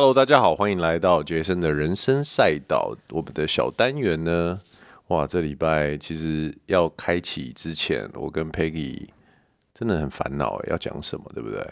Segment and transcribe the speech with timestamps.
[0.00, 2.96] Hello，大家好，欢迎来到杰森的人生赛道。
[3.10, 4.58] 我们的小单元呢，
[5.08, 9.06] 哇，这礼拜其实要开启之前，我跟 Peggy
[9.74, 11.62] 真的很烦恼，要讲什么，对不对？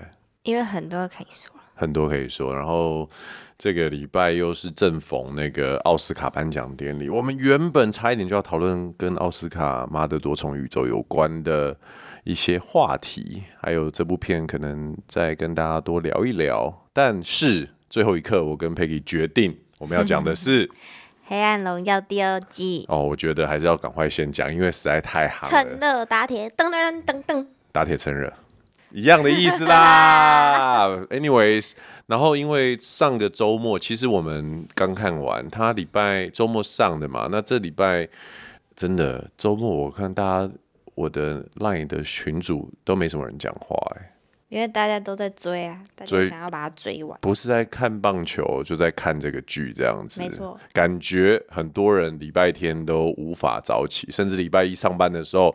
[0.43, 2.55] 因为很多可以说，很多可以说。
[2.55, 3.09] 然后
[3.57, 11.75] 这个礼拜又是正逢那个奥斯卡颁奖典礼，我们原本差一点就要讨论跟奥斯卡《妈的多重宇宙》有关的
[12.25, 17.71] 一些话题，还有这部片可能再跟大家多聊一聊，但是。
[17.91, 20.67] 最后一刻，我跟 Peggy 决定，我们要讲的是
[21.25, 22.85] 《黑暗荣耀》第二季。
[22.89, 25.51] 哦，我觉得还是要赶快先讲，因为实在太好了。
[25.51, 27.47] 趁热打铁，噔噔噔噔。
[27.73, 28.33] 打铁趁热，
[28.91, 30.89] 一样的意思啦。
[31.11, 31.73] Anyways，
[32.07, 37.29] 然后因为上个周末，其实我们刚看完，他礼拜周末上的嘛。
[37.31, 38.09] 那这礼拜
[38.77, 40.53] 真的周末，我看大家
[40.95, 44.09] 我的 Line 的群主都没什么人讲话，哎。
[44.49, 47.19] 因为大家都在追啊，大家想要把它追完。
[47.21, 50.23] 不是在看棒球，就在看这个剧这样子。
[50.23, 55.55] 没错，感觉很多人礼拜天都无法早起，甚至礼拜一上班的时候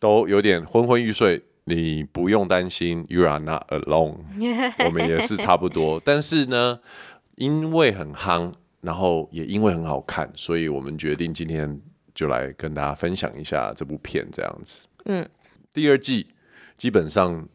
[0.00, 1.40] 都有点昏昏欲睡。
[1.66, 4.16] 你不用担心，You are not alone。
[4.84, 6.02] 我们也是差不多。
[6.04, 6.80] 但是呢，
[7.36, 11.80] 因为很夯，然后也因为很好看，所以我们决定今天
[12.12, 14.84] 就来跟大家分享一下这部片这样子。
[15.04, 15.24] 嗯，
[15.72, 16.26] 第二季
[16.76, 17.48] 基本上。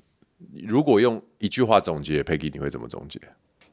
[0.68, 3.20] 如果用一句话总结，Peggy，你会怎么总结？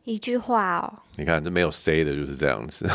[0.04, 1.02] 一句话哦。
[1.16, 2.88] 你看，这没有 say 的，就是这样子。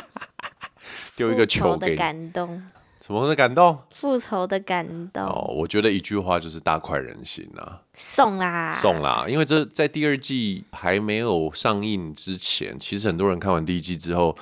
[1.16, 2.62] 丢一个球的感动。
[3.00, 3.78] 什么的感动？
[3.90, 5.22] 复仇的感动。
[5.24, 7.82] 哦，我觉得一句话就是大快人心啊！
[7.94, 9.24] 送啦，送啦！
[9.26, 14.36] 因为这在第二季还没有上映之前，其实很多人看完第一季之后，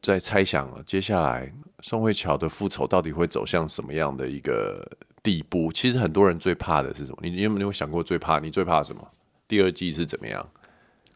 [0.00, 1.50] 在猜想了接下来
[1.80, 4.86] 宋慧乔的复仇到底会走向什么样的一个。
[5.24, 7.18] 地步，其实很多人最怕的是什么？
[7.22, 8.38] 你你有没有想过最怕？
[8.38, 9.08] 你最怕什么？
[9.48, 10.46] 第二季是怎么样？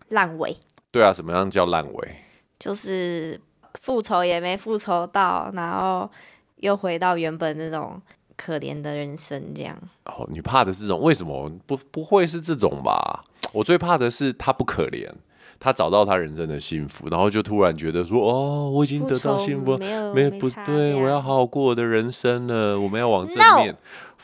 [0.09, 0.57] 烂尾。
[0.91, 2.17] 对啊，什么样叫烂尾？
[2.59, 3.39] 就是
[3.75, 6.11] 复仇也没复仇到，然后
[6.57, 8.01] 又回到原本那种
[8.37, 9.79] 可怜的人生，这样。
[10.07, 11.01] 哦，你怕的是这种？
[11.01, 13.23] 为什么不不会是这种吧？
[13.53, 15.13] 我最怕的是他不可怜。
[15.61, 19.77] 他找到他人生的幸福，然后就突然觉得说：“哦，我已经得到幸福，
[20.15, 22.79] 没有，不对，我要好好过我的人生了。
[22.79, 23.77] 我们要往正面。”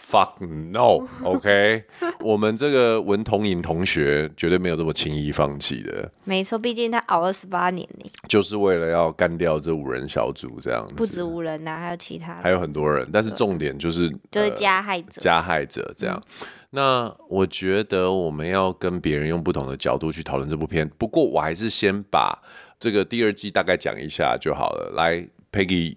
[0.04, 1.84] Fuck no，OK，
[2.20, 6.12] 我们这个文童颖同学绝对没有这么轻易放弃的。
[6.25, 10.93] 没错，毕竟他熬了十八年呢，就是为了要干掉这五人小组这样子。
[10.94, 16.22] 不止五人呐、啊，还有其他，还有很多人，但是重点就是就是加害者，加害者这样。
[16.43, 20.91] 嗯那我觉得我们要跟别人用不同的角度去讨论这部片。
[20.98, 22.37] 不过我还是先把
[22.81, 24.91] 这个第二季大概讲一下就好了。
[24.97, 25.97] 来，Peggy，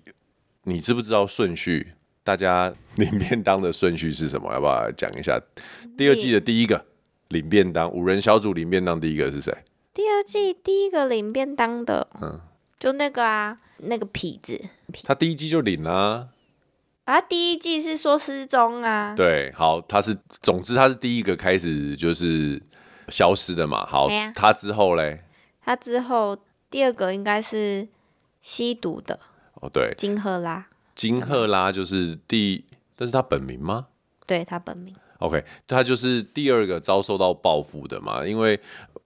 [0.65, 1.93] 你知不知道顺序？
[2.27, 4.51] 大家领便当的顺序是什么？
[4.51, 5.41] 要不要讲一下？
[5.97, 6.85] 第二季的第一个
[7.29, 9.55] 领便当，五人小组领便当，第一个是谁？
[9.93, 12.41] 第二季第一个领便当的，嗯，
[12.77, 14.59] 就那个啊，那个痞子。
[15.05, 16.27] 他第一季就领了啊。
[17.05, 19.15] 啊，第一季是说失踪啊？
[19.15, 22.61] 对，好，他是，总之他是第一个开始就是
[23.07, 23.85] 消失的嘛。
[23.85, 25.23] 好，啊、他之后嘞？
[25.63, 26.37] 他之后
[26.69, 27.87] 第二个应该是
[28.41, 29.17] 吸毒的。
[29.61, 30.67] 哦，对，金赫拉。
[30.97, 32.65] 金赫拉就是第，
[32.95, 33.85] 但是他本名吗？
[34.25, 34.95] 对，他本名。
[35.19, 38.59] OK，他就是第二个遭受到报复的嘛，因为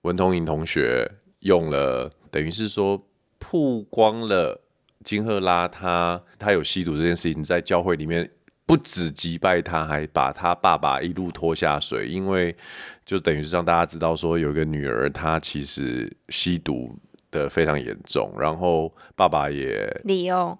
[0.03, 3.05] 文同颖同学用了，等于是说
[3.37, 4.61] 曝光了。
[5.03, 8.29] 金赫拉他他有吸毒这件事情，在教会里面
[8.67, 12.07] 不止击败他，还把他爸爸一路拖下水。
[12.07, 12.55] 因为
[13.03, 16.95] 就等于是让大家知道说，有一个女儿她其实吸毒
[17.31, 20.55] 的非常严重，然后爸爸也利用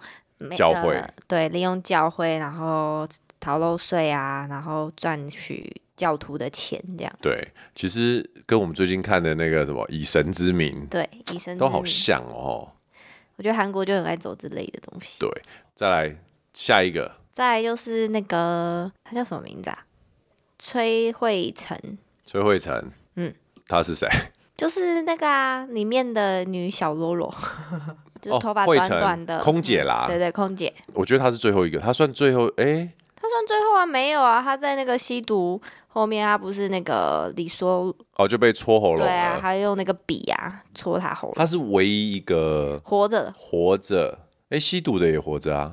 [0.55, 3.07] 教会，对，利用教会，然后
[3.39, 7.13] 逃漏税啊，然后赚取教徒的钱，这样。
[7.21, 12.69] 对，其实跟我们最近看的那个什么《以神之名》，对，以神都好像哦。
[13.37, 15.19] 我觉得韩国就很爱走这类的东西。
[15.19, 15.29] 对，
[15.73, 16.15] 再来
[16.53, 17.11] 下一个。
[17.31, 19.85] 再来就是那个他叫什么名字啊？
[20.59, 21.77] 崔慧成。
[22.25, 23.33] 崔慧成，嗯，
[23.67, 24.07] 他是谁？
[24.55, 27.33] 就是那个啊，里面的女小喽啰，
[28.21, 30.05] 就是头发短短的、哦、空姐啦。
[30.07, 30.73] 对，对对，空姐。
[30.93, 32.63] 我觉得她是最后一个，她算最后哎。
[32.63, 32.91] 欸
[33.23, 33.85] 他算最后啊？
[33.85, 39.05] 没有啊，她在那个吸毒后面，她不是那个李说哦，就被戳喉咙。
[39.05, 41.35] 对啊，她用那个笔啊戳她喉咙。
[41.37, 44.17] 他是唯一一个活着，活着。
[44.49, 45.71] 哎，吸毒的也活着啊。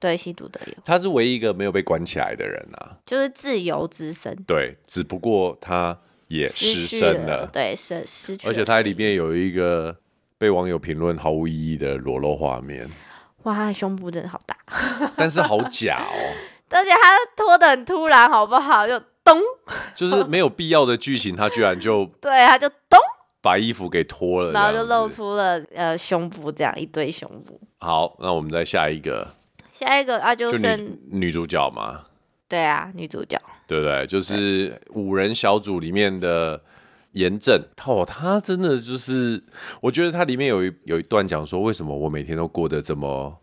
[0.00, 0.76] 对，吸毒的也。
[0.84, 4.34] 他是唯一一个没有被关起来的人啊，就是自由之身。
[4.44, 5.96] 对，只不过他
[6.26, 7.42] 也失身了。
[7.42, 8.48] 了对，失失去。
[8.48, 9.96] 而且他在里面有一个
[10.38, 12.88] 被网友评论毫无意义的裸露画面。
[13.42, 14.56] 哇，他的胸部真的好大，
[15.16, 16.14] 但是好假哦。
[16.70, 18.86] 而且他拖的很突然，好不好？
[18.86, 19.40] 就咚，
[19.94, 22.98] 就是没有必要的剧情，他居然就 对，他就咚，
[23.40, 27.60] 把衣服给脱了，然后就露出了呃胸部，这样一堆胸部。
[27.80, 29.34] 好，那我们再下一个，
[29.72, 32.02] 下一个啊，就剩女，女主角嘛。
[32.46, 34.06] 对啊，女主角，对不对？
[34.06, 36.60] 就是五人小组里面的
[37.12, 39.42] 严正，哦，他真的就是，
[39.80, 43.38] 我觉得他里面有一有一段讲说，为什么我每天都过得这么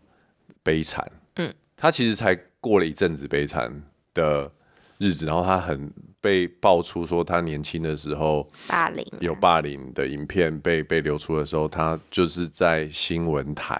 [0.62, 1.10] 悲惨？
[1.36, 3.82] 嗯，他其实才过了一阵子悲惨
[4.14, 4.50] 的
[4.98, 5.92] 日子，然后他很。
[6.18, 13.78] 被爆出说他年轻的时候霸凌有霸凌的影片被被流出的时候，他就是在新闻台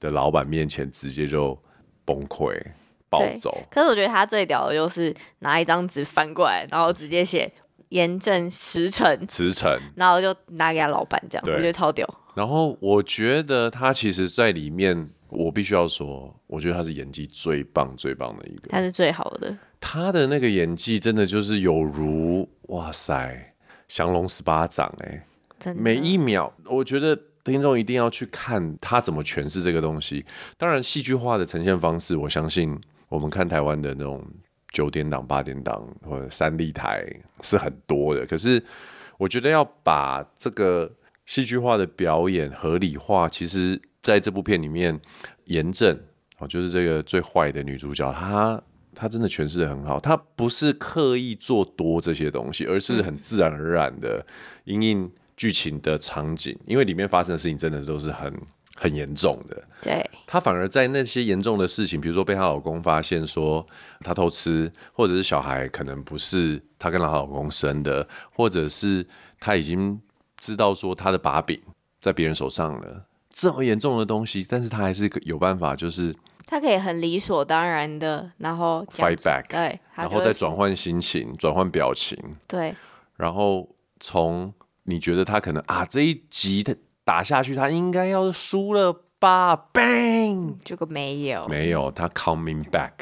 [0.00, 1.56] 的老板面前直接就
[2.04, 2.60] 崩溃
[3.08, 3.56] 暴走。
[3.70, 7.52] 可是我觉得他最屌的就是拿一张纸翻过来，然后直接写
[7.94, 12.04] 严正辞呈辞呈，然后就拿给他老板这样，我觉得超屌。
[12.34, 19.56] 然后我觉得他其实在里面，我必须要说，我觉得他是演技最棒最棒的一个，他是最好的。
[19.80, 23.52] 他的那个演技真的就是有如哇塞，
[23.86, 25.24] 降龙十八掌哎，
[25.76, 30.24] 每一秒，我觉得听众一定要去看他怎么诠释这个东西。
[30.58, 32.76] 当然，戏剧化的呈现方式，我相信
[33.08, 34.24] 我们看台湾的那种
[34.74, 37.02] 九点档、八点档或者三立台
[37.40, 38.26] 是很多的。
[38.26, 38.62] 可是，
[39.16, 40.92] 我觉得要把这个
[41.24, 45.00] 戏剧化的表演合理化，其实在这部片里面，
[45.44, 45.98] 严正
[46.38, 48.62] 哦，就是这个最坏的女主角，她。
[48.96, 54.24] 他真的诠释得很好，他不是刻意做多这些东西，而是很自然而然的
[54.66, 58.32] 因应剧情的场景，因为里面发生的事情真的都是很
[58.76, 59.62] 很严重的。
[59.80, 63.66] 对，她反而在那些严重的事情，比如说被她老公发现说
[64.00, 69.06] 她偷吃，或者是小孩可能不是她跟她老公生的，或者是
[69.40, 70.00] 她已经
[70.38, 71.60] 知道说她的把柄
[72.00, 76.14] 在别人手上了，这么严重的东西，但是她还是有办法，就是。
[76.46, 82.76] 他可以很理所当然的，然后 fight back，对，然后再转换心情，转换表情，对，
[83.16, 83.66] 然后
[83.98, 86.74] 从你觉得他可能啊这一集他
[87.04, 92.92] 打下去，他应该要输了吧，bang，结果没有，没有，他 coming back，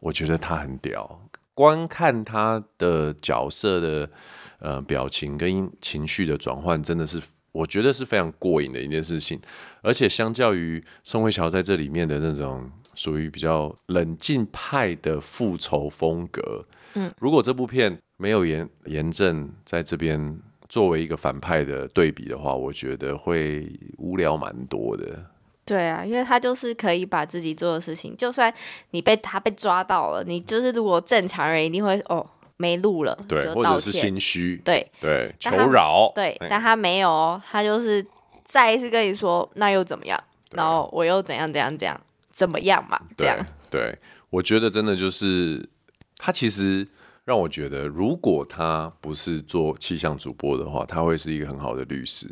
[0.00, 1.20] 我觉得他很屌，
[1.54, 4.10] 观看他的角色的
[4.58, 7.22] 呃表情跟情绪的转换，真的是。
[7.54, 9.40] 我觉得是非常过瘾的一件事情，
[9.80, 16.64] 而且相较于宋慧乔在这里面的那种属于比较冷静派的复仇风格，
[16.94, 20.36] 嗯，如果这部片没有严严正在这边
[20.74, 25.24] 作为一个反派的对比的话，我觉得会无聊蛮多的。
[25.64, 28.52] 对啊，因为他就是可以把自己做的事情，就算
[28.90, 32.26] 你被他被抓到了，你就是如果正常人一定会哦。
[32.56, 38.04] 没路了，对，或者是心虚，对对，求饶，对，但他没有哦，他就是
[38.44, 40.18] 再一次跟你说，那又怎么样？
[40.52, 42.00] 然后我又怎样怎样怎样
[42.30, 42.96] 怎么样嘛？
[43.16, 43.36] 这样，
[43.68, 43.96] 对，
[44.30, 45.68] 我觉得真的就是
[46.16, 46.86] 他其实
[47.24, 52.28] 让我觉得，如果他不是做气象主播的话，他会是一个很好的律师，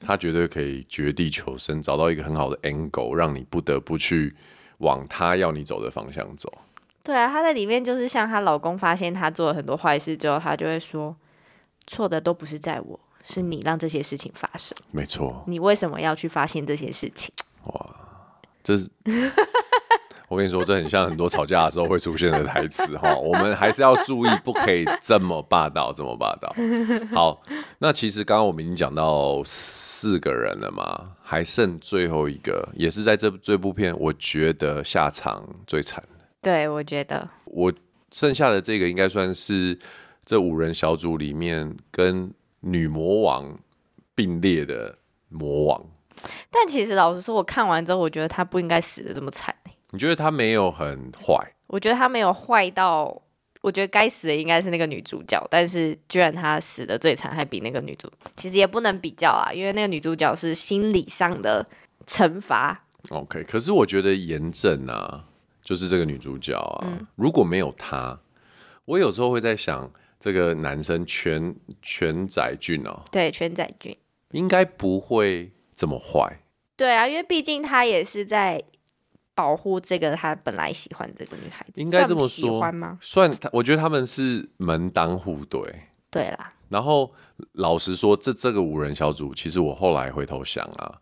[0.00, 4.34] 他绝对可以绝地求生，找到一个很好的 angle，让你不得不去
[4.78, 6.52] 往他要你走的方向走。
[7.04, 11.14] 对啊，她在里面就是像她老公发现她做了很多坏事之后，她就会说
[11.86, 17.32] ：“错的都不是在我，是你让这些事情发生。”没错，你为什么要去发现这些事情？
[17.64, 17.94] 哇，
[18.62, 18.90] 这是
[20.28, 23.14] 我跟你说，这很像很多吵架的时候会出现的台词哈。
[23.14, 26.52] 我们还是要注意，不可以这么霸道，这么霸道。
[27.12, 27.42] 好，
[27.78, 36.02] 那其实刚刚我们已经讲到四个人了嘛，还剩最后一个，也是在这这部片，我觉得下场最惨。
[36.40, 37.72] 对，我觉得我
[38.10, 39.78] 剩下的这个应该算是
[40.24, 43.58] 这五人小组里面跟女魔王
[44.14, 45.84] 并列的魔王。
[46.50, 49.54] 但其实老实说，我看完之后，我觉得他不应该死的这么惨。
[49.94, 51.52] 你觉得他没有很坏？
[51.68, 53.22] 我觉得他没有坏到，
[53.60, 61.64] 我觉得该死的应该是那个女主角，但是居然他死的最惨，还比那个女主，其实也不能比较啊，因为那个女主角是心理上的
[62.06, 62.84] 惩罚。
[63.10, 65.26] OK，可是我觉得严正啊。
[65.62, 68.20] 就是这个女主角啊，嗯、如果没有她，
[68.84, 73.96] 我有时候会在想，这个男生全全宰俊哦，对，全宰俊
[74.32, 76.40] 应该不会这么坏。
[76.76, 78.62] 对啊，因为毕竟他也是在
[79.34, 82.98] 保护这个他本来喜欢这个女孩子，应该这么说喜欢吗？
[83.00, 85.60] 算，我觉得他们是门当户对。
[86.10, 87.12] 对啦，然后
[87.54, 91.00] 老实说，这这个五人小组，其实我后来回头想啊，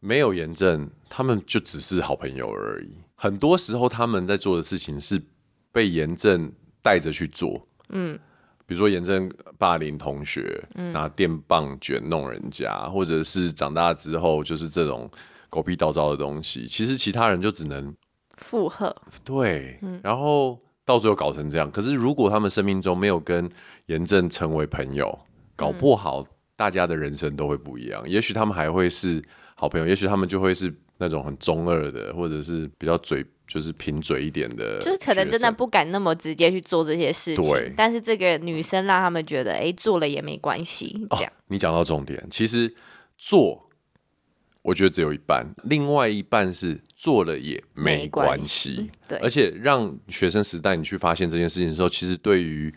[0.00, 2.96] 没有严正，他们就只是好朋友而已。
[3.14, 5.22] 很多时候他们在做的事情是
[5.70, 6.52] 被严正
[6.82, 8.18] 带着去做，嗯，
[8.66, 15.08] 比如说严正霸凌同学，嗯、拿电棒卷弄人家，或者是长大之后就是这种
[15.52, 17.94] 狗屁倒灶的东西，其实其他人就只能
[18.38, 21.70] 附和，对，嗯、然后到最后搞成这样。
[21.70, 23.50] 可是如果他们生命中没有跟
[23.84, 25.18] 严正成为朋友，
[25.54, 26.24] 搞不好
[26.56, 28.02] 大家的人生都会不一样。
[28.08, 29.22] 也许他们还会是
[29.54, 37.52] 好朋友，也许他们就会是那种很中二的，或者是比较嘴就是贫嘴一点的，就是可能真的不敢那么直接去做这些事情。
[37.52, 41.06] 对，但是这个女生让他们觉得，哎、欸，做了也没关系。
[41.10, 42.74] 这样，哦、你讲到重点，其实
[43.18, 43.68] 做。
[44.62, 48.88] 我觉得只有一半，另外一半是做了也没关系。
[49.08, 52.72] 对，而且让学生时代你去发现这件事情的时候，其实对于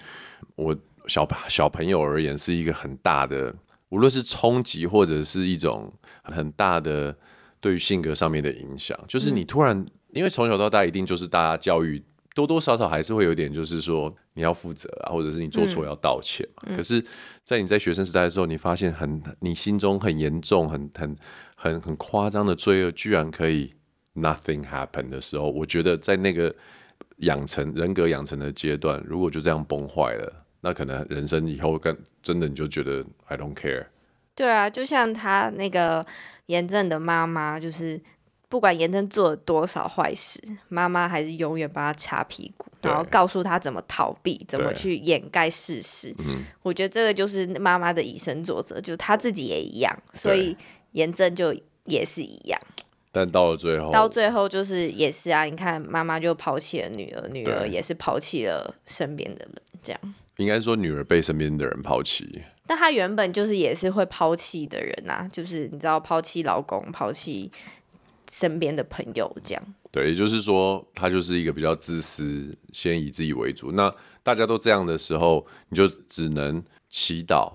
[0.56, 0.76] 我
[1.08, 3.56] 小小朋友而言是一个很大的，
[3.90, 7.16] 无论是冲击或者是一种很大的
[7.62, 9.00] 对于性格上面的影响。
[9.08, 12.04] 就是你突然，因为从小到大一定就是大家教育。
[12.34, 16.64] 多多少少还是会有点，就是说你要负责啊，或者是你做错要道歉嘛。
[16.66, 17.02] 嗯、可是，
[17.46, 21.16] 在你在学生时代的时候，你发现很你心中很严重、很很
[21.56, 23.74] 很很夸张的罪恶，居然可以
[24.16, 26.54] nothing happen 的时候，我觉得在那个
[27.18, 33.88] 养成人格养成的阶段，如果就这样崩坏了，那可能人生以后跟真的你就觉得 I don't care。
[34.36, 36.06] 对啊，就像他那个
[36.46, 38.00] 严正的妈妈，就是。
[38.48, 46.14] 不管严正做了多少坏事，妈妈还是永远帮他擦屁股，然后告诉他怎么逃避，怎么去掩盖事实。
[46.20, 50.56] 嗯，我觉得这个就是妈妈的以身作则，就是他自己也一样，所以
[50.96, 52.60] 严正就也是一样。
[53.12, 60.16] 但到了最后，到最后就是也是啊，你看妈妈就抛弃了女儿，女儿也是抛弃了身边的人，这样。
[60.38, 67.52] 应该说女儿被身边的人抛弃，但她原本就是也是会抛弃的人呐，就是你知道抛弃老公，抛弃。
[68.28, 73.72] 身边的朋友这样，对，也就是说，她就是一个比较自私，先以自己为主。
[73.74, 77.54] 那大家都这样的时候，你就只能祈祷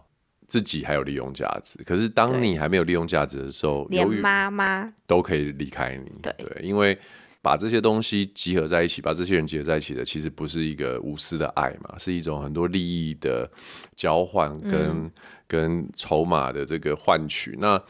[0.50, 1.78] 自己还有利用价值。
[1.84, 6.10] 可是当你还没有利用价值的时候，连妈妈都可以离开你。
[6.20, 6.98] 对，对，因为
[7.40, 13.48] 把这些东西集合在一起，把这些人集合在一起的，其实不是一个无私的爱嘛，是一种很多利益的
[13.94, 15.10] 交换跟、嗯、
[15.46, 17.56] 跟筹码的这个换取。
[17.58, 17.80] 那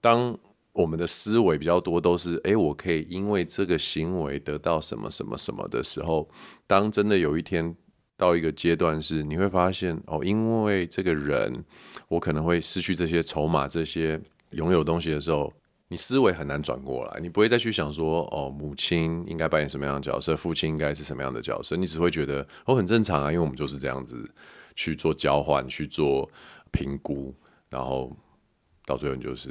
[0.00, 0.38] 当
[0.72, 6.30] 我们的思维比较多，都是哎，我可以因为这个行为得到什么什么什么的时候，
[6.66, 7.74] 当真的有一天
[8.20, 11.64] 到一个阶段是，你会发现哦，因为这个人，
[12.06, 15.50] 我可能会失去这些筹码、这些拥有东西的时候，
[15.88, 24.30] 你思维很难转过来，你不会再去想说哦，母亲应该扮演什么样的角色，父亲应该是什么样的角色，你只会觉得哦，很正常啊，因为我们就是这样子
[24.76, 26.30] 去做交换、去做
[26.70, 27.34] 评估，
[27.70, 28.14] 然后。
[28.86, 29.48] 到最后你就是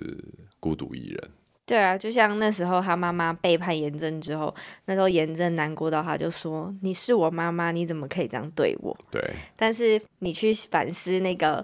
[0.60, 1.32] 孤独一人。
[1.70, 4.54] 对啊，就像那时候他妈妈背叛严正之后，
[4.86, 9.24] 那时候严正难过到他就说：“你是我妈妈，你怎么可以这样对我？”对。
[9.56, 11.64] 但是你去反思那个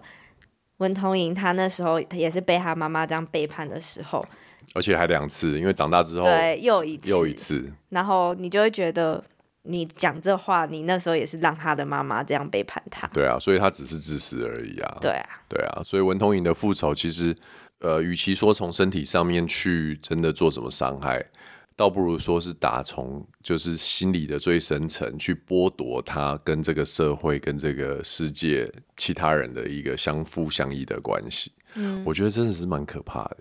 [0.77, 4.23] 文同珢，他那时候也是被他妈妈这样背叛的时候，
[4.75, 9.23] 而且还两次，因为长大之后对又一次又一次，然后你就会觉得。
[9.67, 13.07] 你讲这话，你那时候也是让他的妈妈这样背叛他。
[13.07, 14.97] 对啊，所以他只是自私而已啊。
[15.01, 17.35] 对啊，对啊，所以文同莹的复仇，其实，
[17.79, 21.23] 呃，与其说从身体上面去真的做什么伤害，
[21.75, 31.51] 倒不如说是打从就是心理的最深层去剥夺他跟这个社会、跟这个世界其他人的一个相辅相依的关系。
[31.75, 33.37] 嗯，我觉得真的是蛮可怕的。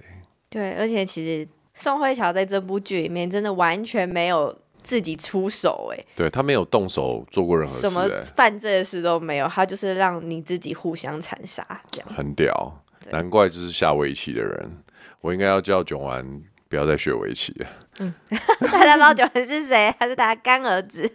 [0.51, 4.57] 对，而且其实宋慧乔在这部剧里面真的完全没有。
[4.85, 14.71] 自己出手哎、欸，对，他没有动手做过任何事、欸，什么犯罪的事都没有，他就是让你自己互相残杀这样，很屌，难怪就是下围棋的人，
[15.21, 16.25] 我应该要叫囧丸
[16.69, 17.67] 不要再学围棋了。
[17.99, 18.13] 嗯，
[18.73, 19.95] 大家不知道囧丸是谁？
[19.99, 21.11] 他是他干儿子。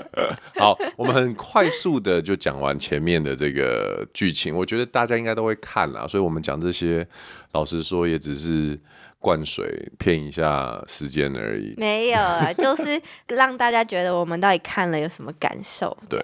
[0.58, 7.06] 好，我们很快速的就讲完前面的这个剧情，我觉得大家应该都会看啦，所以我们讲这些，
[7.52, 8.78] 老实说也只是。
[9.20, 15.94] 灌水骗一下时间而已，没有啊，就是让大家觉得我们到底看了有什么感受。
[16.08, 16.18] 对，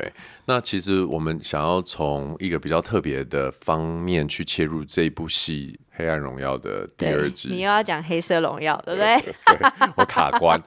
[0.46, 7.50] 那其实我们想要从一个比较特别的方面去切入这一部戏《黑暗荣耀》的第二集。
[7.50, 9.34] 你又要讲《黑色荣耀》，对不对？
[9.46, 10.58] 对， 我卡关。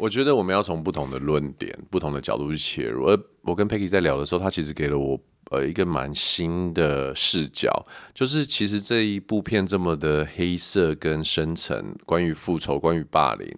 [0.00, 3.06] 我觉得我们要从不同的论点、不同的角度去切入。
[3.06, 5.16] 而我跟 Peggy 在聊的时候，他其实给了我。
[5.52, 13.48] 呃，一个蛮新的视角，就是其实这一部片这么的黑色跟深沉，关于复仇，关于霸凌，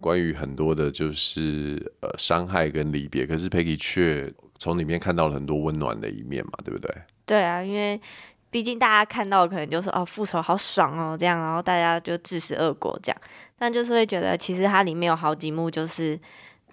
[0.00, 6.94] 关于很多的，就是呃伤害跟离别，可是 Peggy 却从里面看到了很多温暖的一面嘛，对不对？
[7.26, 8.00] 对啊，因为
[8.48, 13.20] 毕竟大家看到可能就是哦复仇好爽哦这样，然后大家就自食恶果这样，
[13.58, 16.16] 但就是会觉得其实它里面有好几幕，就是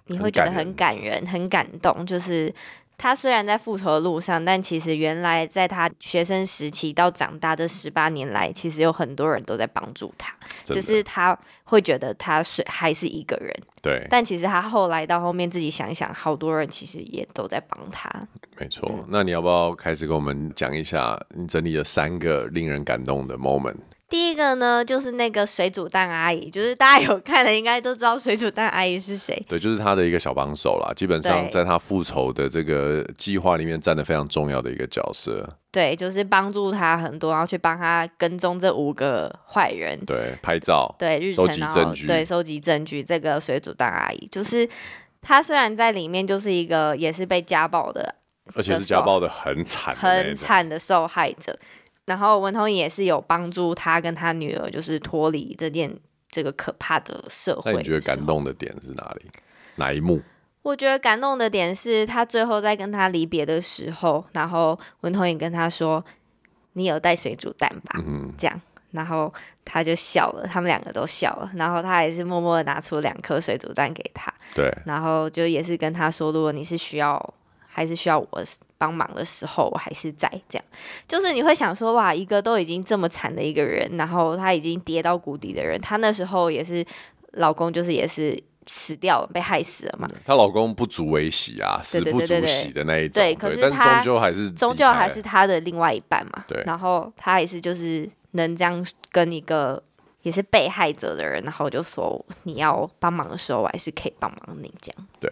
[0.06, 2.54] 你会觉得很感人、很感人、很感动，就是。
[3.00, 13.50] 他虽然在复仇的路上，但其实原来在他学生时期到长大这十八年来，其实有很多人都在帮助他，只是他会觉得他是还是一个人。
[13.80, 18.10] 对，但其实他后来到后面自己想一想，好多人其实也都在帮他。
[18.58, 23.76] 没错，那你要不要开始跟我们讲一下你整理了三个令人感动的 moment？
[24.10, 29.40] 第一个呢，就是那个水煮蛋阿姨，就是大家有看了，应该都知道水煮蛋阿姨是谁。
[29.48, 35.48] 对，就是他的一个小帮手啦，基本上在他复仇的这个计划里面，占的非常重要的一个角色。
[35.70, 39.96] 对，就是帮助他很多，然后去帮他跟踪这五个坏人。
[40.04, 40.92] 对，拍照。
[40.98, 42.08] 对，日，收集证据。
[42.08, 43.04] 对，收集证据。
[43.04, 44.68] 这个水煮蛋阿姨，就是
[45.22, 48.16] 他虽然在里面就是一个也是被家暴的，
[48.54, 51.56] 而且是家暴的很惨、很惨的受害者。
[52.06, 55.94] 然后文通珢也是有帮助他跟他女儿，就是脱离这件
[56.28, 57.72] 这个可怕的社会。
[57.72, 59.30] 那你觉得感动的点是哪里？
[59.76, 60.20] 哪一幕？
[60.62, 66.04] 我觉得感动的点是他最后在跟他离别的时候，然后文通也跟他说
[66.74, 69.32] ：“你有带水煮蛋吧？”嗯，这样，然后
[69.64, 74.30] 他就笑了，他们两个都笑了，然后他还是默默的拿出两颗水煮蛋给他。
[74.54, 77.34] 对，然后就也是跟他说：“如果你是需要，
[77.66, 78.28] 还是需要我。”
[78.80, 80.64] 帮忙的时候，我还是在这样，
[81.06, 86.82] 就是你会想说，哇，一个都已经这么惨的一个人，然后他已经跌到谷底的人，他那时候也是
[87.32, 90.08] 老公，就是也是死掉了，被害死了嘛。
[90.24, 93.22] 她老公不足为喜啊，死不足惜的那一种。
[93.22, 96.42] 对，可是他终究还是终究还是他的另外一半嘛。
[96.48, 98.82] 对，然后他也是就是能这样
[99.12, 99.82] 跟一个
[100.22, 105.06] 也是被害者的人，然后就说你要帮忙的时候，我还是可以帮忙你这样。
[105.20, 105.30] 对。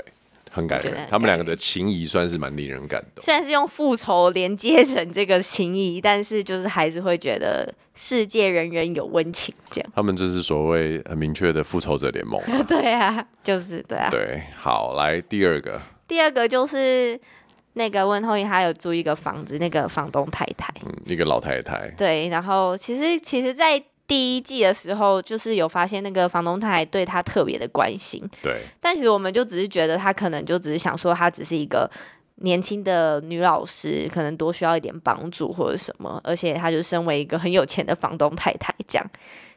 [0.51, 3.25] 很感人，他们两个的情谊算是蛮令人感动。
[3.25, 9.91] 虽然是用复仇连接成这个情谊，但是就是还是会觉得世界人人有温情这样。
[9.95, 12.63] 他们这是所谓很明确的复仇者联盟啊。
[12.69, 14.09] 对啊，就是对啊。
[14.11, 15.81] 对，好，来第二个。
[16.07, 17.21] 第二个就是
[17.75, 21.87] 那个温通珢，他有租一个房子，那个房东太太，嗯，一个老太太。
[21.97, 28.27] 对，然后其实其实，在第一季的时候，就是有发现那个房东太太对他特别的关心。
[28.43, 28.63] 对。
[28.81, 31.89] 但其实我们就只是觉得他可能就只是想说，她只是一个
[32.37, 36.19] 年轻的女老师，可能多需要一点帮助或者什么。
[36.25, 39.07] 而且她就身为一个很有钱的房东太太，这样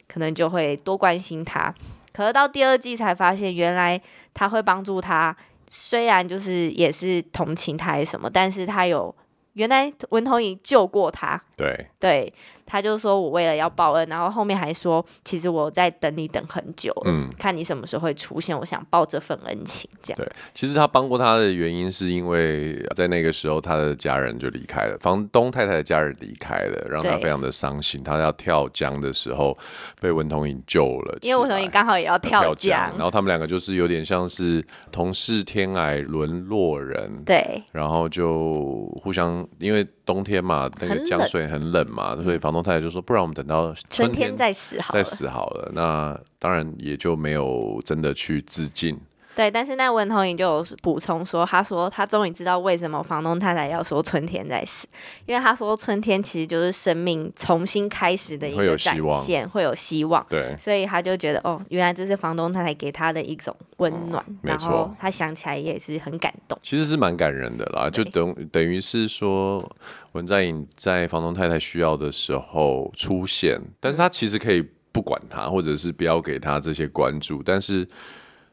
[0.07, 1.73] 可能就会多关心她。
[2.11, 3.99] 可是到第二季才发现，原来
[4.33, 5.33] 他会帮助她，
[5.69, 9.15] 虽然就是也是同情她什么，但是他有
[9.53, 11.41] 原来文通珢救过他。
[11.55, 11.87] 对。
[11.97, 12.33] 对。
[12.65, 20.17] 他就说：“我为了要报恩，然后后面还说，其实我在等你等很久了，嗯，看你什么时候会出现，我想报这份恩情。”这样。
[20.17, 28.01] 对，其实他帮过他的原因是因为在那个时候他的家人就离开了，房东太太的家人离开了，让他非常的伤心。
[28.01, 29.57] 他要跳江的时候
[29.99, 42.60] 被文童颖救了，因为文童颖刚好也要跳江，要跳江，然后他们两个就是有点像是同是天涯沦落人，对，然后就互相因为冬天嘛，那个江水很冷嘛，所以房东。
[42.61, 48.99] 太太就说：“不然我们等到春天，再死好了，再死好了。”那当然也就没有真的去自尽。
[49.41, 54.87] 对，但是那文通珢就有补充说：“他说他终于知道为什么房东太太要说春天在死，
[55.25, 60.23] 因为他说春天其实就是生命重新开始的一个展现，会有希望。
[60.29, 64.23] 对，所以他就觉得哦，原来这是房东太太给他的一种温暖。
[64.27, 66.55] 嗯，没错，他想起来也是很感动。
[66.61, 69.67] 其实是蛮感人的啦，就等等于是说
[70.11, 77.87] 文在寅在房东太太需要的时候出现，但是他其实可以不管他，或者是不要给他这些关注，但是。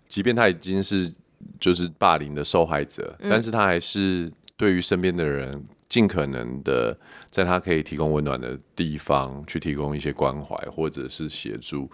[0.08, 1.12] 即便他已经是
[1.60, 6.98] 就是霸凌的受害者，嗯，但是他还是对于身边的人尽可能的
[7.30, 11.90] 在他可以提供温暖的地方去提供一些关怀或者是协助。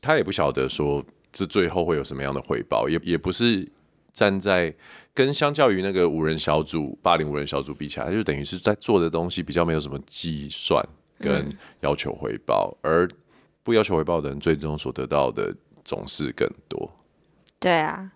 [0.00, 3.66] 他也不晓得说这最后会有什么样的回报，也也不是
[4.12, 4.72] 站在
[5.12, 10.84] 跟相较于那个五人小组霸凌五人小组比起来，他就等于是在做的东西比较没有什么计算
[11.18, 13.08] 跟要求回报，嗯，而
[13.62, 16.90] 不要求回报的人最终所得到的总是更多。
[17.60, 18.10] 对啊，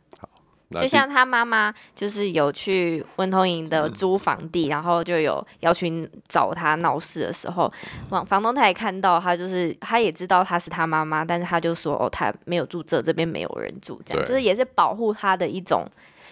[0.70, 7.70] 就像他妈妈就是有去文通营的租房地，然后就有要去找他闹事的时候，
[8.08, 15.84] 房房东他也看到他，就是他也知道他是他妈妈，但是他就说哦，他没有住这，这边没有人住，这样就是也是保护他的一种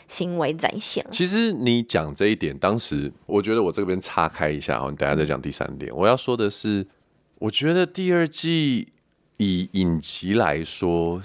[0.09, 1.05] 行为展现。
[1.11, 5.95] 其实你讲这一点，当时我觉得我这边岔开一下哦，你等下再讲第三点。
[5.95, 6.87] 我要说的是，
[7.41, 8.89] 我觉得第二季
[9.37, 11.21] 以影集来说。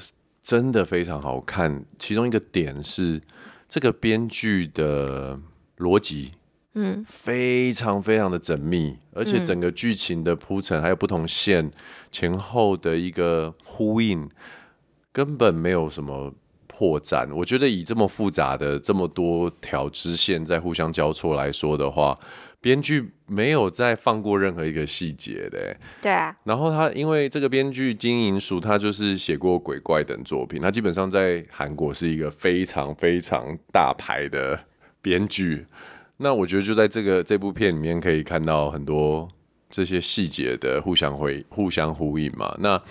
[0.45, 3.19] 真的非常好看，其中一个点是
[3.67, 5.39] 这个编剧的
[5.79, 6.33] 逻辑，
[6.75, 11.71] 嗯，非常非常的缜密，而且整个剧情的铺陈还有不同线
[12.11, 14.29] 前后的一个呼应，
[15.11, 16.31] 根本没有什么
[16.67, 17.27] 破绽。
[17.33, 22.15] 我觉得以这么复杂的这么多条支线在互相交错来说的话，
[22.65, 25.77] 编剧没有再放过任何一个细节的。
[26.01, 26.35] 对啊。
[26.45, 34.59] 然后他因为这个编剧金银淑，他就是写过鬼怪等作品，他基本上在韩国是一个非常非常大牌的
[34.99, 35.67] 编剧。
[36.17, 39.29] 那我觉得就在这个这部片里面可以看到很多
[39.69, 42.57] 这些细节的互相回互相呼应嘛。
[42.59, 42.81] 那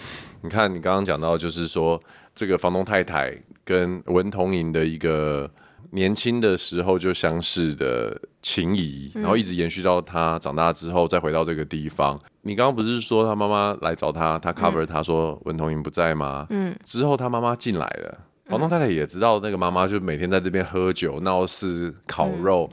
[0.42, 2.00] 你看你刚刚讲到就是说
[2.32, 5.50] 这个房东太太跟文同莹的一个
[5.94, 12.18] 年轻的时候就相识的情谊，然后一直延续到他长大之后再回到这个地方。
[12.42, 16.46] 你刚刚不是说他妈妈来找他，他 cover 他说文同英不在吗？
[16.50, 22.68] 嗯，之后他妈妈进来了，房东太太也知道那个妈妈就每天在这边喝酒闹事烤肉。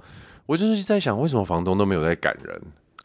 [0.48, 2.62] 我就是在想，为什么房东都没有在赶人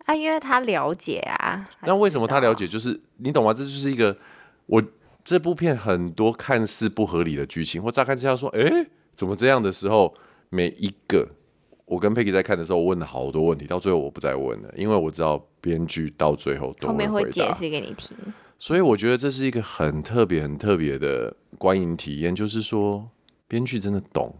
[0.06, 0.14] 啊？
[0.14, 1.68] 因为他了解啊。
[1.82, 2.66] 那为什么他了解？
[2.66, 3.52] 就是你懂吗？
[3.52, 4.16] 这就是一个
[4.64, 4.82] 我
[5.22, 10.14] 这部片很多看似不合理的剧情，或乍看之下说，哎、欸，怎么这样的时候，
[10.50, 11.26] 每一个
[11.86, 18.16] 我跟 Peggy 在看的时候，我问了好多问题，到最后我不再问了，因为我知道编剧到最后都会，后面会解释给你听。
[18.58, 23.08] 所以我觉得这是一个很特别、很特别的观影体验，就是说
[23.48, 24.34] 编剧真的懂。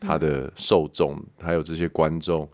[0.00, 2.48] 他的受众还有这些观众，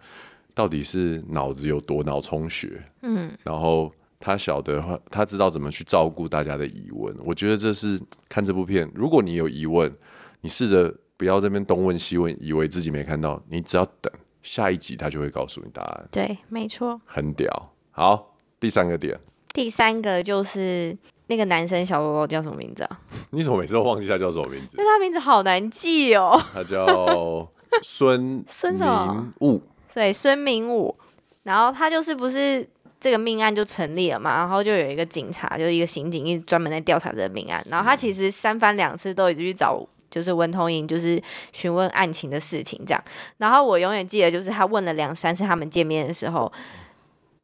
[0.55, 2.83] 到底是脑子有多脑充血？
[3.03, 7.15] 嗯，然后他晓得，他知道怎么去照顾大家的疑问。
[7.23, 8.01] 我觉得这是
[8.31, 9.95] 看这部片，如果你有疑问，
[10.41, 16.09] 你试着不要这边东问西问，以为自己没看到，你只要等下一集，他就会告诉你答案。
[16.11, 17.73] 对，没错，很屌。
[17.91, 19.19] 好，第三个点，
[19.53, 20.97] 第三个就是。
[21.27, 23.01] 那个男生小狗狗叫什么名字啊？
[23.31, 24.77] 你怎么每次都忘记他叫什么名字？
[24.77, 26.39] 因为他名字好难记哦。
[26.53, 27.51] 他叫
[27.83, 29.63] 孙 孙明悟，
[29.95, 30.95] 对，孙明武。
[31.43, 32.69] 然后他就是不是
[33.01, 34.37] 这个命案就成立了嘛？
[34.37, 37.67] 然后就有一个警察，就是一个刑警，一直专门在调查这个命案。
[37.71, 39.83] 然后他其实三番两次都已经去找，
[40.15, 41.21] 就是文同垠，就是
[41.53, 43.05] 询问案情的事情这样。
[43.39, 46.51] 然后我永远记得，就是他问了两三次他们见面的时候，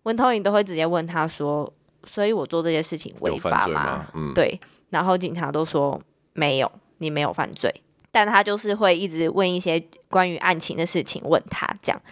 [0.04, 1.72] 文同垠都会直接问他说。
[2.04, 3.85] 所以我做这些事情违法吗？
[3.85, 4.06] 吗？
[4.14, 4.59] 嗯，对。
[4.88, 6.00] 然后警察都说
[6.33, 7.70] 没有，你没有犯罪。
[8.11, 9.78] 但他就是会一直问一些
[10.09, 12.02] 关于案情的事情，问他这样。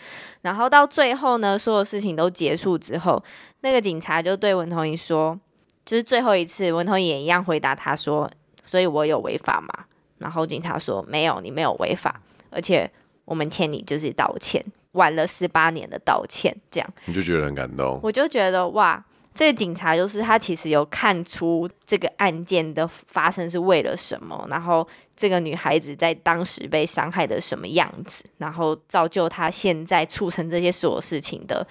[0.42, 3.24] 然后到最后呢，所有事情都结束之后，
[3.62, 5.40] 那个警察就对文同垠说，
[5.86, 8.30] 就是最后一次，文同垠也一样回答他说
[8.66, 9.86] ：“所以我有违法吗？”
[10.18, 12.90] 然后警察说：“没有，你没有违法，而且
[13.24, 19.04] 我们欠你就是道歉，晚了十八年的道歉。”这样你就觉得很感动，我就觉得哇。
[19.34, 31.64] 这个警察就是他，其实有看出这个案件的发生是为了什么，然后这个女孩子在当时被伤害的什么样子，然后造就她现在促成这些所有事情的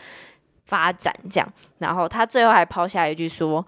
[0.63, 1.53] 发展，这样。
[1.79, 3.65] 然后他最后还抛下一句说：“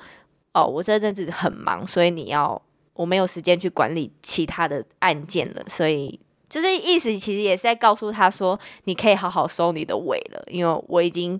[0.53, 2.61] 哦，我这阵子很忙，所以你要
[2.99, 11.39] 我没有时间去管理其他的案件了。”所以就是意思其实也是在告诉他说：“你可以好好收你的尾了，因为我已经。”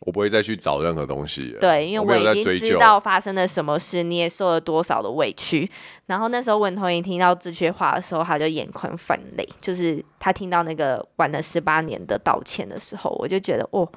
[0.00, 1.56] 我不会再去找任何东西。
[1.58, 5.66] 对，因为我已经知道发生了什么事，你也受了多少的委屈。
[6.04, 9.48] 然后那时候文同垠听到这句话的时候，他就眼眶泛泪。
[9.62, 13.88] 就是他听到那个晚了十八年的道歉的时候，我就觉得哦，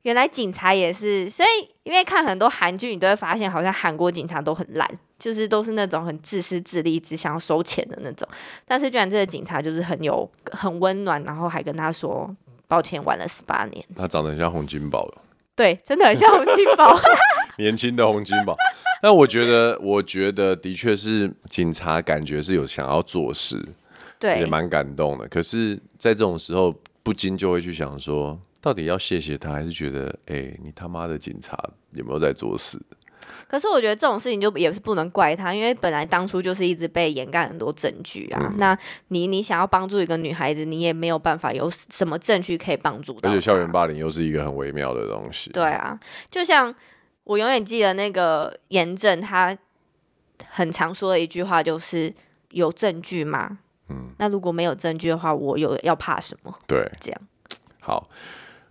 [0.00, 1.28] 原来警察也是。
[1.28, 8.28] 所以因为看很多韩剧，你都会发现，好像韩国警察都很烂，就是都是那种很自私自利，只想要收钱的那种。
[8.64, 12.34] 但是居然这个警察就是很有很温暖，然后还跟他说。
[12.70, 13.82] 抱歉，晚了十八年。
[13.96, 15.10] 他长得很像洪金宝，
[15.56, 17.00] 对，真的很像洪金宝，
[17.56, 18.54] 年轻的洪金宝。
[19.00, 23.66] 但我觉得，我觉得的确是警察，感觉是有想要做事，
[24.18, 25.26] 对，也蛮感动的。
[25.28, 31.58] 可是，在这种时候，不禁就会去想说，到底要谢谢他，还是觉得，哎、欸，你他妈的警察
[31.92, 32.78] 有没有在做事？
[33.48, 38.40] 可是我觉得这种事情就也是不能怪他，因为本来当初就是一直被掩盖很多证据啊。
[38.44, 43.30] 嗯、那你你想要帮助一个女孩子，你也没有办法有什么证据可以帮助到。
[43.30, 45.50] 而且校园霸凌又是一个很微妙的东西。
[45.50, 45.98] 对啊，
[46.30, 46.74] 就像
[47.24, 49.56] 我永远记得那个严正，他
[50.46, 52.12] 很常说的一句话就是
[52.52, 53.58] ：“有证据吗？”
[53.88, 56.52] 嗯，那如果没有证据的话，我有要怕什么？
[56.66, 57.20] 对，这样
[57.80, 58.04] 好。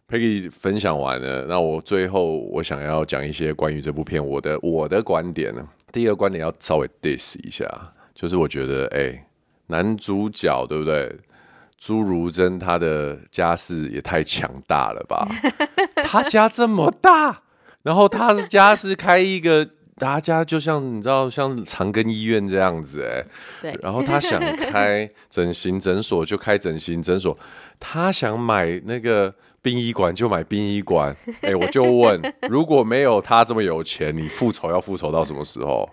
[0.10, 5.68] Peggy 分享完了，那我最后我想要讲一些关于这部片我的我的观点呢。
[5.92, 7.68] 第一个观点要稍微 diss 一下，
[8.16, 9.26] 就是我觉得，哎、欸，
[9.68, 11.14] 男主角对不对？
[11.78, 15.28] 朱如真他的家世也太强大了吧？
[16.06, 17.42] 他家这么大，
[17.84, 19.70] 然后他的家是开一个。
[20.00, 23.26] 大家就像你知道，像长庚医院这样子哎，
[23.64, 23.80] 对。
[23.82, 27.36] 然后他想开整形诊所就开整形诊所，
[27.80, 29.34] 他想买那个
[29.68, 31.14] 殡仪馆就买殡仪馆。
[31.42, 35.90] 哎，我就问，如果没有他这么有钱，你复仇要复仇到什么时候？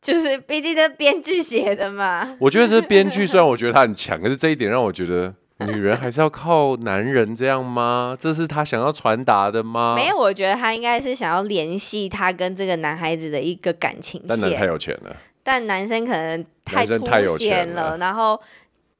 [0.00, 2.36] 就是毕竟这编剧写的嘛。
[2.40, 5.34] 我觉得这编剧虽然我觉得他很强，可是这一点让我觉得。
[5.58, 8.16] 女人还是要靠男人这样吗？
[8.18, 9.94] 这是他想要传达的吗？
[9.96, 14.28] 没有，我觉得他应该是想要联系他跟这个男孩子的一个感情线。
[14.28, 17.06] 但男太有钱了，但男生可能太凸
[17.38, 18.38] 显了，了然后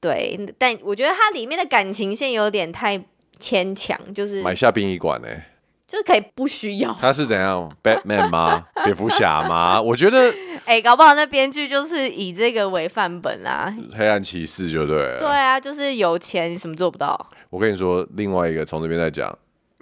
[0.01, 2.97] 对，但我觉得他里面的感情线有点太
[3.44, 5.28] 牵强，就是买下殡仪馆呢。
[5.87, 6.90] 就可以不需要。
[6.98, 7.70] 他是怎样？
[7.85, 8.64] Batman 吗？
[8.85, 9.80] 蝙蝠侠吗？
[9.80, 10.30] 我觉得，
[10.64, 13.72] 哎、欸，搞不好那编剧就是以这个为范本啊。
[13.94, 15.18] 黑暗骑士就对了。
[15.18, 17.28] 对啊，就是有钱，你什么做不到？
[17.50, 19.30] 我跟你说，另外一个从这边再讲，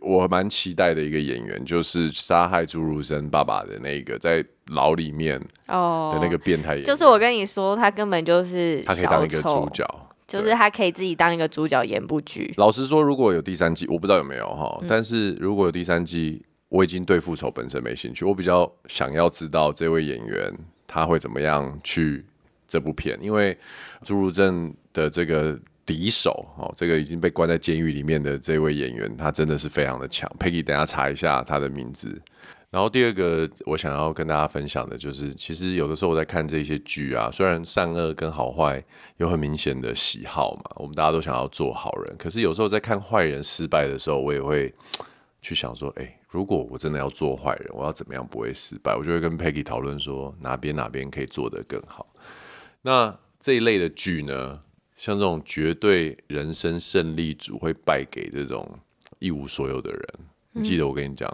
[0.01, 6.85] 我蛮期待的一个演员，就是杀害朱如生爸爸的那个，在牢里面哦的那个变态演员。
[6.85, 9.87] 就是我跟你说，他根本就是他可以当一个主角。
[10.33, 12.53] 就是他可以自己当一个主角演部剧。
[12.57, 14.79] 老实说，如果有第三季，我不知道有没有哈。
[14.81, 18.25] 嗯、但是如果有第三季，我已经对复仇本身没兴趣。
[18.25, 20.53] 我比较想要知道这位演员
[20.87, 22.25] 他会怎么样去
[22.67, 23.57] 这部片，因为
[24.03, 30.31] 朱如正的这个敌手哦，这个已经被关在监狱里面的这位演员，他真的是非常的强。
[30.39, 32.21] Peggy，等下查一下他的名字。
[32.73, 38.83] 然后第二个我想要跟大家分享的就是，其实有的时候我在看这些剧啊，虽然善恶跟好坏
[39.19, 44.73] 有很明显的喜好嘛，我们大家都想要做好人，可是有时候在看坏人失败的时候，我也会
[45.43, 48.97] 去想说，哎，如果我真的要做坏人，我要怎么样不会失败？
[48.97, 52.07] 我就会跟 Peggy 讨论说，哪边哪边可以做得更好。
[52.81, 54.59] 那这一类的剧呢，
[54.97, 58.67] 像这种绝对人生胜利组会败给这种
[59.19, 60.09] 一无所有的人，
[60.53, 61.29] 你记得我跟你讲。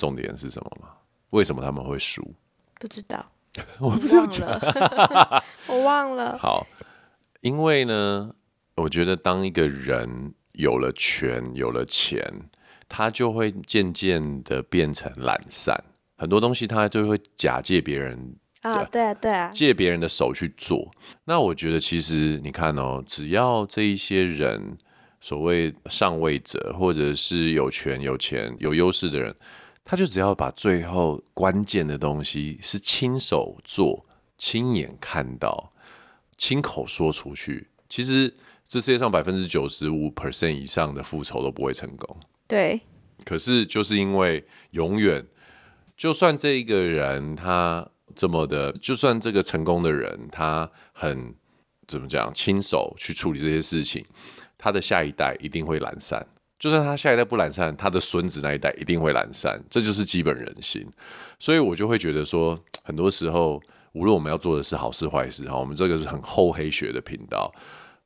[0.00, 0.88] 重点是什么吗？
[1.28, 2.34] 为什么他们会输？
[2.80, 3.30] 不知道，
[3.78, 4.58] 我不知道，
[5.68, 6.38] 我忘了。
[6.38, 6.66] 好，
[7.42, 8.34] 因为呢，
[8.76, 12.18] 我觉得当一个人有了权、有了钱，
[12.88, 15.78] 他就会渐渐的变成懒散，
[16.16, 20.90] 很多东西他就会假借别人啊，对啊，对啊，借别人的手去做。
[21.24, 24.74] 那我觉得，其实你看哦，只要这一些人，
[25.20, 29.36] 所谓上位者，或者是有权、有钱、有优势的人。
[29.84, 34.06] 他就只要把最后关键的东西是亲手做、
[34.38, 35.72] 亲眼看到、
[36.36, 38.32] 亲口说出去，其实
[38.68, 42.16] 这世界上百分之九十五 percent 以上的复仇都不会成功。
[42.46, 42.80] 对。
[43.24, 45.26] 可是就是因为永远，
[45.94, 51.34] 就算这一个人他这么的，就算这个成功的人他很
[51.86, 54.02] 怎么讲，亲手去处理这些事情，
[54.56, 56.26] 他的下一代一定会懒散。
[56.60, 60.86] 就算他下一代不懒散，他的孙子那一代一定会懒散，这就是基本人心。
[61.38, 63.58] 所以我就会觉得说，很多时候，
[63.92, 67.50] 无论我们要做的是好事坏事，哈，我们这个是很厚黑学的频道，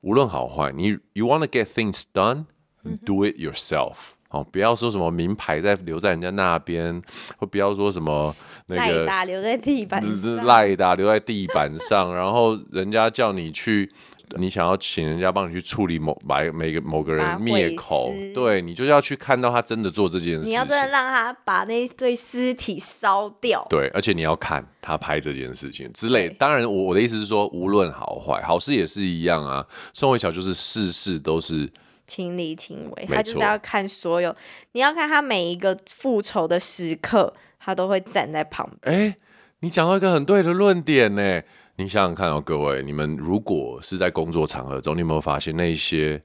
[0.03, 4.14] 无论好坏，你 you wanna get things done，do it yourself。
[4.35, 7.01] 哦，不要说什么名牌在留在人家那边，
[7.39, 8.35] 或不要说什么
[8.67, 13.91] 那个赖打留在地板上，赖打留在地板上，然后人家叫你去。
[14.37, 20.41] 你想要请人家帮你去处理某把每个某个人灭口，对，你就是要去看到他真的做这件事。
[20.41, 23.65] 你要真的让他把那对尸体烧掉。
[23.69, 26.29] 对，而且你要看他拍这件事情之类。
[26.31, 29.65] 当然，我我的意思是说，无论好坏，好事也是一样啊。
[29.93, 31.71] 宋慧乔就是事事都是
[32.07, 34.35] 亲力亲为，他就是要看所有，
[34.73, 38.95] 你要看他每一个复仇的时刻，他都会站在旁边。
[38.95, 39.17] 哎，
[39.61, 41.43] 你讲到一个很对的论点呢。
[41.77, 46.23] 你想想看哦，各位，你们如果是在工作场合中，你有没有发现那些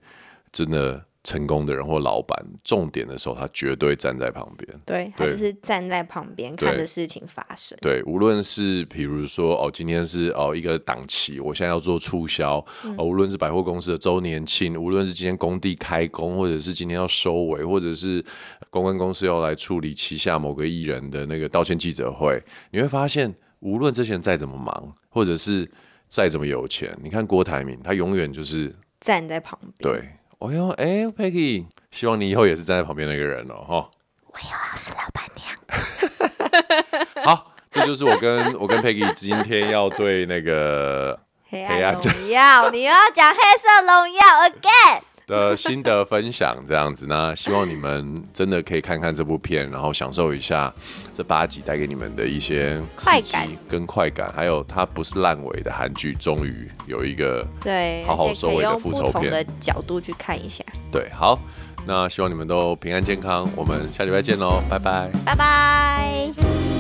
[0.52, 4.80] 真的成功的人或老板，重点的时候，他绝对站在旁边。
[4.86, 7.78] 对，他就是站在旁边看着事情发生。
[7.82, 18.24] 对，无论是比如说哦，今天是哦一个档期，我现在要做促销，嗯、哦，无论是百货公司的周年庆，无论是今天工地开工，或者是今天要收尾，或者是
[18.70, 23.34] 公关公司要来处理旗下某个艺人的那个道歉记者会，你会发现。
[23.62, 25.70] 无论这些人再怎么忙，或者是
[26.08, 29.94] 再怎么有钱，你看郭台铭，他永远就是站在旁边。
[29.94, 33.89] 对，哦哟，哎，Peggy，希望你以后也是站在旁边那个人哦，哈。
[34.32, 37.25] 我以后要是老板娘。
[37.25, 45.02] 好，这就是我跟 我跟 Peggy 今天要对那个黑暗荣耀，你又要讲黑色荣耀 again。
[45.30, 50.74] 的心得分享这样子，那希望你们真的可以看看这部片，然后享受一下
[51.13, 60.63] 这八集带给你们的一些快感跟快感，还有它不是烂尾的韩剧，终于有一个对好好收尾的复仇片的角度去看一下。
[60.92, 61.39] 对，好，
[61.86, 66.79] 那希望你们都平安健康，我们下礼拜见喽，拜拜，拜拜。